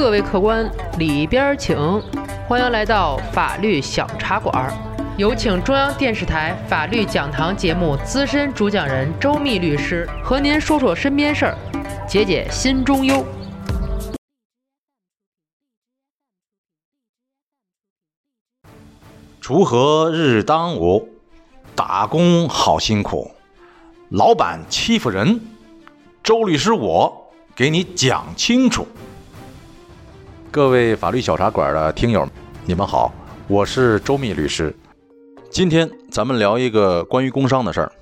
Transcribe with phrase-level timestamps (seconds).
[0.00, 0.66] 各位客官
[0.98, 1.76] 里边请，
[2.48, 4.72] 欢迎来到法律小茶馆。
[5.18, 11.58] 有请中央电视台法律讲堂节目资深主讲人周密律师和您说说身边事儿，
[12.08, 13.22] 解解心中忧。
[19.42, 21.10] 锄禾日当午，
[21.74, 23.30] 打工好辛苦，
[24.08, 25.38] 老板欺负人，
[26.22, 28.88] 周律师我给你讲清楚。
[30.52, 32.28] 各位法律小茶馆的听友，
[32.66, 33.12] 你们好，
[33.46, 34.74] 我是周密律师。
[35.48, 37.92] 今天咱们聊一个关于工伤的事儿。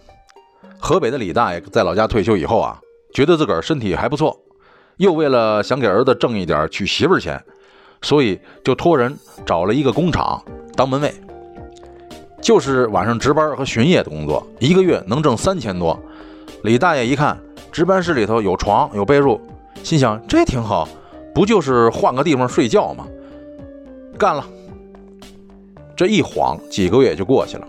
[0.78, 2.80] 河北的李大爷在老家退休以后啊，
[3.12, 4.34] 觉得自个儿身体还不错，
[4.96, 7.38] 又为了想给儿子挣一点娶媳妇钱，
[8.00, 10.42] 所以就托人找了一个工厂
[10.74, 11.14] 当门卫。
[12.40, 15.98] 就是晚上值班和巡夜的工作，一个月能挣三千多。
[16.62, 17.38] 李大爷一看
[17.70, 19.38] 值班室里头有床有被褥，
[19.82, 20.88] 心想这挺好，
[21.38, 23.06] 不就是换个地方睡觉吗？
[24.18, 24.44] 干了。
[25.96, 27.68] 这一晃几个月就过去了。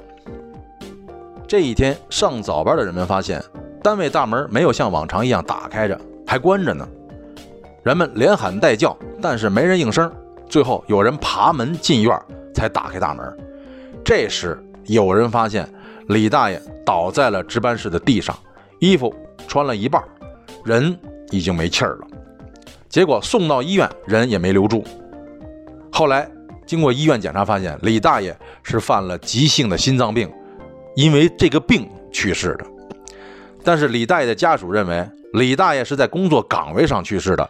[1.47, 3.39] 这一天上早班的人们发现，
[3.83, 6.87] 单位大门没有像往常一样打开着，还关着呢。
[7.83, 10.11] 人们连喊带叫，但是没人应声。
[10.47, 12.19] 最后有人爬门进院，
[12.55, 13.37] 才打开大门。
[14.03, 15.71] 这时，有人发现
[16.07, 18.35] 李大爷倒在了值班室的地上，
[18.79, 19.13] 衣服
[19.47, 20.03] 穿了一半，
[20.65, 20.97] 人
[21.29, 22.07] 已经没气儿了。
[22.89, 24.83] 结果送到医院，人也没留住。
[25.91, 26.29] 后来
[26.65, 30.29] 经过医院检查，发现李大爷是犯了急性的心脏病，
[30.95, 32.65] 因为这个病去世的。
[33.63, 37.47] 但是李大爷的家属认为，李大爷是在工作岗位上去世的，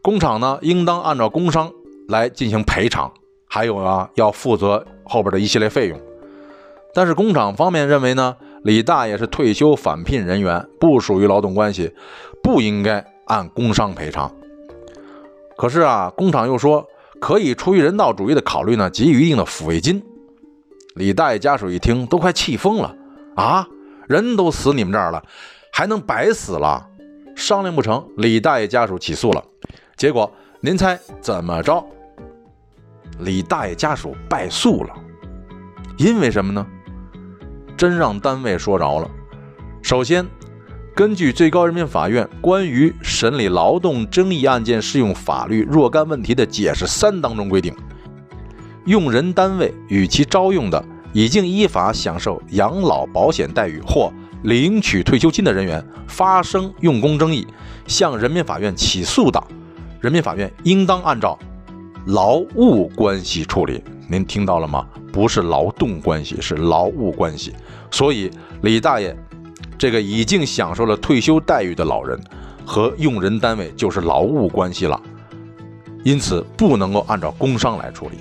[0.00, 1.70] 工厂呢应当按照工伤
[2.08, 3.12] 来进行赔偿。
[3.48, 5.98] 还有啊，要负责后边的一系列费用。
[6.94, 11.92] 但是工厂方面认为呢，李大爷是退休返聘人员，不属于劳动关系，
[12.42, 14.30] 不应该按工伤赔偿。
[15.56, 16.86] 可是啊，工厂又说
[17.20, 20.02] 可以出于人道主义的考虑呢，给予一定的抚慰金。
[20.94, 22.94] 李大爷家属一听都快气疯了
[23.34, 23.66] 啊！
[24.06, 25.22] 人都死你们这儿了，
[25.72, 26.86] 还能白死了？
[27.34, 29.44] 商量不成，李大爷家属起诉了。
[29.96, 30.30] 结果
[30.60, 31.84] 您猜怎么着？
[33.18, 34.94] 李大爷家属败诉了，
[35.98, 36.66] 因为什么呢？
[37.76, 39.10] 真让单位说着了。
[39.82, 40.26] 首先，
[40.96, 47.76] 根据最高人民法院关于审理劳动争议案件适用法律若干问题的解释三当中规定，
[48.86, 54.10] 用人单位与其招用的已经依法享受养老保险待遇或
[54.44, 57.46] 领取退休金的人员发生用工争议，
[57.86, 59.38] 向人民法院起诉的，
[60.00, 61.38] 人民法院应当按照。
[62.06, 64.86] 劳务关系处理，您听到了吗？
[65.12, 67.52] 不是劳动关系，是劳务关系。
[67.90, 68.30] 所以
[68.62, 69.14] 李大爷
[69.78, 72.18] 这个已经享受了退休待遇的老人
[72.64, 75.00] 和用人单位就是劳务关系了，
[76.04, 78.18] 因此不能够按照工伤来处理。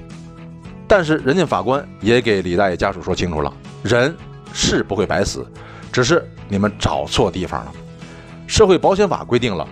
[0.88, 3.52] 但是人家法官也给李大爷家属说清楚了，
[3.84, 4.16] 人
[4.54, 5.46] 是不会白死，
[5.92, 7.72] 只是你们找错地方了。
[8.48, 9.68] 社会保险法规定了。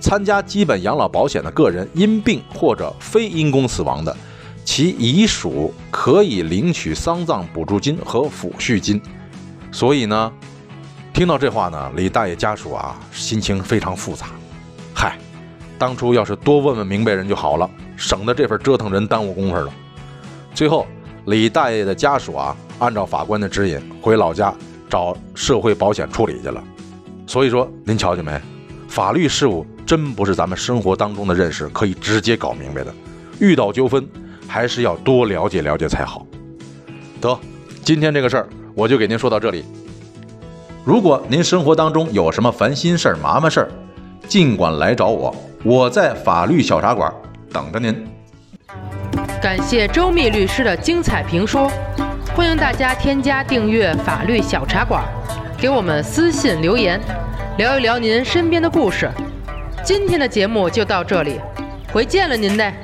[0.00, 4.14] 参加基本养老保险的个人因病或者非因公死亡的，
[4.62, 9.00] 其遗属可以领取丧葬补助金和抚恤金。
[9.72, 10.30] 所以呢，
[11.14, 14.26] 听到这话呢，李大爷家属啊心情非常复杂。
[14.92, 15.16] 嗨，
[15.78, 19.72] 当初要是多问问明白人就好了，省得这份折腾人耽误工夫了。
[20.52, 20.88] 最后，
[21.26, 24.52] 李大爷的家属啊，按照法官的指引回老家
[24.90, 26.60] 找社会保险处理去了。
[27.28, 28.40] 所以说，您瞧见没？
[28.88, 29.64] 法律事务。
[29.86, 32.92] 真不是咱们生活当中的认识可以直接搞明白的，
[33.38, 34.08] 遇到纠纷
[34.48, 36.26] 还是要多了解了解才好。
[37.20, 37.38] 得，
[37.84, 39.62] 今天这个事儿我就给您说到这里。
[40.84, 43.68] 如果您生活当中有什么烦心事儿、麻烦事儿，
[44.28, 45.34] 尽管来找我，
[45.64, 47.10] 我在法律小茶馆
[47.50, 48.06] 等着您。
[49.40, 51.70] 感谢周密律师的精彩评说，
[52.36, 55.02] 欢迎大家添加订阅法律小茶馆，
[55.56, 57.00] 给我们私信留言，
[57.56, 59.10] 聊一聊您身边的故事。
[59.82, 61.40] 今天的节目就到这里，
[61.94, 62.74] 回见了您嘞。